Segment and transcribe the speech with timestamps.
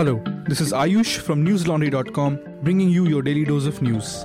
[0.00, 4.24] Hello, this is Ayush from newslaundry.com bringing you your daily dose of news.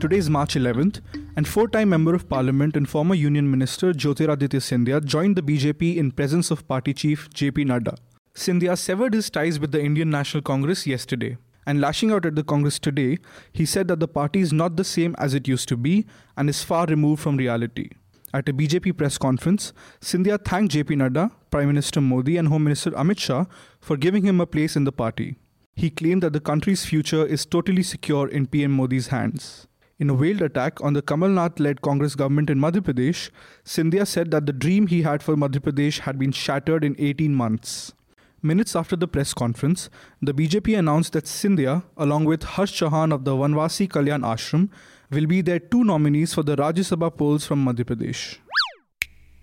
[0.00, 1.02] Today is March 11th,
[1.36, 5.98] and four time Member of Parliament and former Union Minister Jyotiraditya Scindia joined the BJP
[5.98, 7.98] in presence of party chief JP Nadda.
[8.34, 11.36] Scindia severed his ties with the Indian National Congress yesterday.
[11.66, 13.18] And lashing out at the Congress today,
[13.52, 16.48] he said that the party is not the same as it used to be and
[16.48, 17.90] is far removed from reality.
[18.32, 22.92] At a BJP press conference, Scindia thanked JP Nadda, Prime Minister Modi, and Home Minister
[22.92, 23.46] Amit Shah
[23.80, 25.36] for giving him a place in the party.
[25.74, 29.66] He claimed that the country's future is totally secure in PM Modi's hands.
[29.98, 33.30] In a veiled attack on the Kamal Nath led Congress government in Madhya Pradesh,
[33.64, 37.34] Scindia said that the dream he had for Madhya Pradesh had been shattered in 18
[37.34, 37.92] months.
[38.42, 39.90] Minutes after the press conference,
[40.22, 44.70] the BJP announced that Scindia, along with Harsh Chauhan of the Vanvasi Kalyan Ashram,
[45.10, 48.38] will be their two nominees for the Rajya Sabha polls from Madhya Pradesh.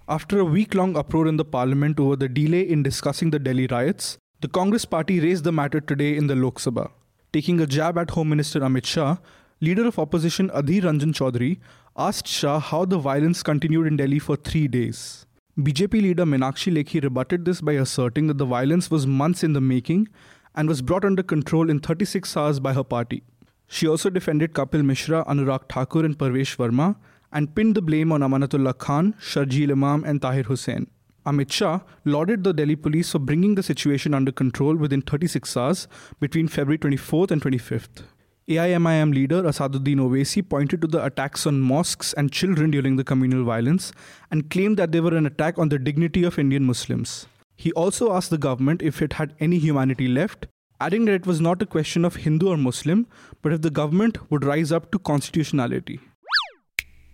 [0.07, 3.67] After a week long uproar in the parliament over the delay in discussing the Delhi
[3.67, 6.89] riots, the Congress party raised the matter today in the Lok Sabha.
[7.33, 9.17] Taking a jab at Home Minister Amit Shah,
[9.59, 11.59] leader of opposition Adhir Ranjan Chaudhary
[11.97, 15.25] asked Shah how the violence continued in Delhi for three days.
[15.59, 19.59] BJP leader Meenakshi Lekhi rebutted this by asserting that the violence was months in the
[19.59, 20.07] making
[20.55, 23.23] and was brought under control in 36 hours by her party.
[23.67, 26.95] She also defended Kapil Mishra, Anurag Thakur, and Parvesh Verma
[27.31, 30.87] and pinned the blame on Amanatullah Khan, Sharjeel Imam, and Tahir Hussain.
[31.25, 35.87] Amit Shah lauded the Delhi police for bringing the situation under control within 36 hours
[36.21, 38.03] between February 24th and 25th.
[38.47, 43.43] AIMIM leader Asaduddin Owaisi pointed to the attacks on mosques and children during the communal
[43.43, 43.91] violence
[44.31, 47.27] and claimed that they were an attack on the dignity of Indian Muslims.
[47.57, 50.47] He also asked the government if it had any humanity left
[50.79, 53.07] adding that it was not a question of Hindu or Muslim,
[53.41, 55.99] but if the government would rise up to constitutionality.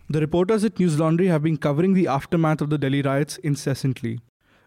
[0.09, 4.19] The reporters at News Laundry have been covering the aftermath of the Delhi riots incessantly.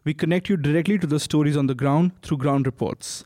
[0.04, 3.24] We connect you directly to the stories on the ground through ground reports.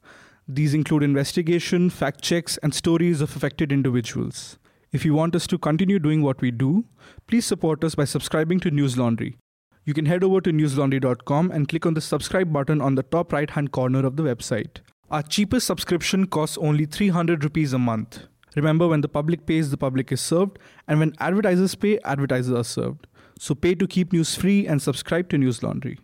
[0.48, 4.58] These include investigation, fact checks, and stories of affected individuals.
[4.92, 6.84] If you want us to continue doing what we do,
[7.28, 9.36] please support us by subscribing to News Laundry.
[9.84, 13.32] You can head over to newslaundry.com and click on the subscribe button on the top
[13.32, 14.80] right hand corner of the website.
[15.10, 18.20] Our cheapest subscription costs only 300 rupees a month.
[18.54, 22.62] Remember, when the public pays, the public is served, and when advertisers pay, advertisers are
[22.62, 23.08] served.
[23.36, 25.98] So pay to keep news free and subscribe to News Laundry.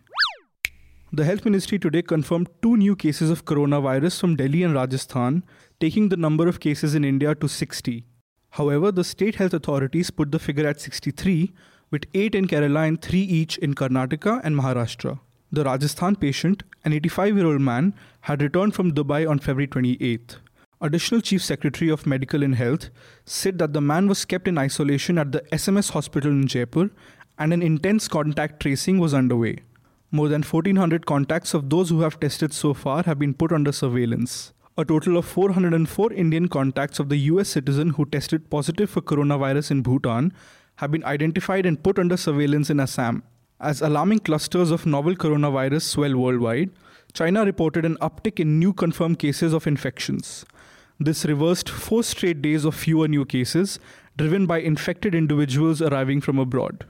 [1.13, 5.45] The Health Ministry today confirmed two new cases of coronavirus from Delhi and Rajasthan,
[5.79, 8.05] taking the number of cases in India to 60.
[8.49, 11.53] However, the state health authorities put the figure at 63,
[11.91, 15.21] with 8 in Kerala and 3 each in Karnataka and Maharashtra.
[15.49, 20.37] The Rajasthan patient, an 85 year old man, had returned from Dubai on February 28th.
[20.81, 22.89] Additional Chief Secretary of Medical and Health
[23.25, 26.89] said that the man was kept in isolation at the SMS hospital in Jaipur
[27.39, 29.59] and an intense contact tracing was underway.
[30.11, 33.71] More than 1400 contacts of those who have tested so far have been put under
[33.71, 34.51] surveillance.
[34.77, 39.71] A total of 404 Indian contacts of the US citizen who tested positive for coronavirus
[39.71, 40.33] in Bhutan
[40.75, 43.23] have been identified and put under surveillance in Assam.
[43.59, 46.69] As alarming clusters of novel coronavirus swell worldwide,
[47.13, 50.45] China reported an uptick in new confirmed cases of infections.
[50.99, 53.79] This reversed four straight days of fewer new cases,
[54.15, 56.85] driven by infected individuals arriving from abroad.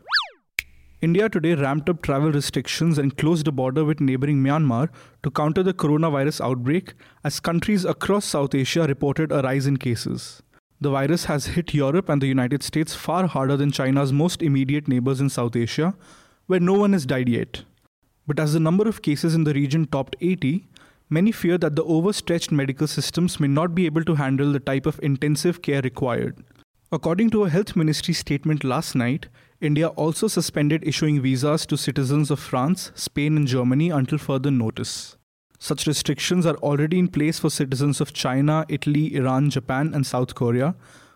[1.02, 4.90] India today ramped up travel restrictions and closed the border with neighboring Myanmar
[5.24, 10.44] to counter the coronavirus outbreak as countries across South Asia reported a rise in cases.
[10.82, 14.90] The virus has hit Europe and the United States far harder than China's most immediate
[14.90, 15.96] neighbors in South Asia,
[16.48, 17.64] where no one has died yet.
[18.26, 20.68] But as the number of cases in the region topped 80,
[21.10, 24.86] many fear that the overstretched medical systems may not be able to handle the type
[24.86, 26.44] of intensive care required.
[26.92, 29.28] According to a health ministry statement last night,
[29.60, 35.18] India also suspended issuing visas to citizens of France, Spain, and Germany until further notice.
[35.60, 40.36] Such restrictions are already in place for citizens of China, Italy, Iran, Japan, and South
[40.36, 40.76] Korea,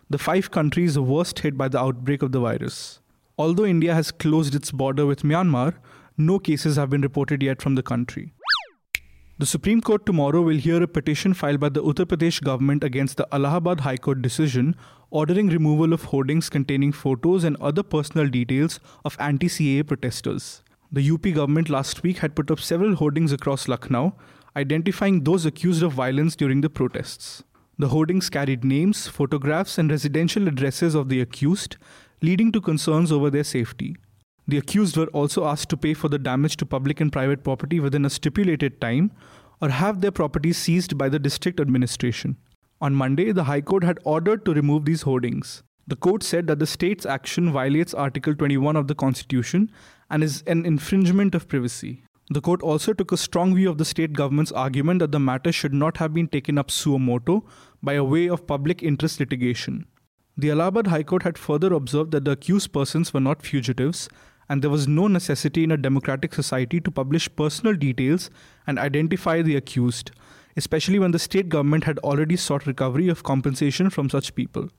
[0.09, 3.00] the five countries worst hit by the outbreak of the virus.
[3.37, 5.75] Although India has closed its border with Myanmar,
[6.17, 8.33] no cases have been reported yet from the country.
[9.39, 13.17] The Supreme Court tomorrow will hear a petition filed by the Uttar Pradesh government against
[13.17, 14.75] the Allahabad High Court decision
[15.09, 20.63] ordering removal of hoardings containing photos and other personal details of anti CAA protesters.
[20.91, 24.15] The UP government last week had put up several hoardings across Lucknow,
[24.55, 27.43] identifying those accused of violence during the protests.
[27.79, 31.77] The hoardings carried names, photographs, and residential addresses of the accused,
[32.21, 33.95] leading to concerns over their safety.
[34.47, 37.79] The accused were also asked to pay for the damage to public and private property
[37.79, 39.11] within a stipulated time
[39.61, 42.37] or have their property seized by the district administration.
[42.81, 45.61] On Monday, the High Court had ordered to remove these hoardings.
[45.87, 49.71] The court said that the state's action violates Article 21 of the Constitution
[50.09, 52.03] and is an infringement of privacy.
[52.29, 55.51] The court also took a strong view of the state government's argument that the matter
[55.51, 57.41] should not have been taken up suo motu
[57.83, 59.85] by a way of public interest litigation.
[60.37, 64.07] The Allahabad High Court had further observed that the accused persons were not fugitives
[64.47, 68.29] and there was no necessity in a democratic society to publish personal details
[68.65, 70.11] and identify the accused,
[70.55, 74.69] especially when the state government had already sought recovery of compensation from such people.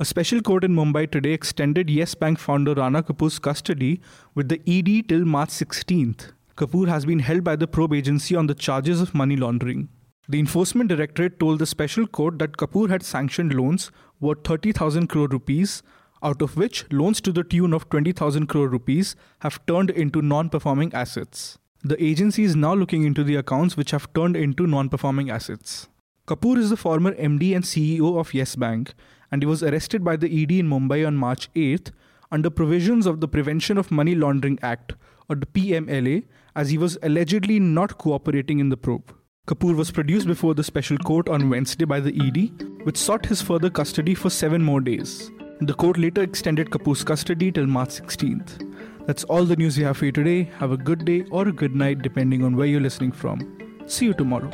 [0.00, 4.00] A special court in Mumbai today extended Yes Bank founder Rana Kapoor's custody
[4.34, 6.32] with the ED till March 16th.
[6.56, 9.88] Kapoor has been held by the probe agency on the charges of money laundering.
[10.26, 13.90] The Enforcement Directorate told the special court that Kapoor had sanctioned loans
[14.20, 15.82] worth 30,000 crore rupees,
[16.22, 20.48] out of which loans to the tune of 20,000 crore rupees have turned into non
[20.48, 21.58] performing assets.
[21.82, 25.88] The agency is now looking into the accounts which have turned into non performing assets.
[26.26, 28.94] Kapoor is the former MD and CEO of Yes Bank,
[29.30, 31.90] and he was arrested by the ED in Mumbai on March 8th
[32.32, 34.94] under provisions of the Prevention of Money Laundering Act,
[35.28, 36.24] or the PMLA,
[36.56, 39.14] as he was allegedly not cooperating in the probe.
[39.46, 43.42] Kapoor was produced before the special court on Wednesday by the ED, which sought his
[43.42, 45.30] further custody for seven more days.
[45.60, 49.06] The court later extended Kapoor's custody till March 16th.
[49.06, 50.44] That's all the news we have for you today.
[50.60, 53.58] Have a good day or a good night, depending on where you're listening from.
[53.84, 54.50] See you tomorrow.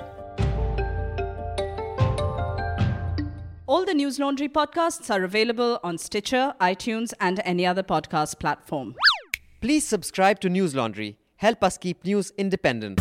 [3.68, 8.96] All the News Laundry podcasts are available on Stitcher, iTunes, and any other podcast platform.
[9.60, 11.16] Please subscribe to News Laundry.
[11.36, 13.00] Help us keep news independent.